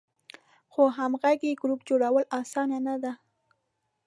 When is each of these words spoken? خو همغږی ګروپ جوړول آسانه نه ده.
خو 0.71 0.81
همغږی 0.97 1.59
ګروپ 1.61 1.81
جوړول 1.89 2.23
آسانه 2.39 2.77
نه 2.87 2.95
ده. 3.03 3.11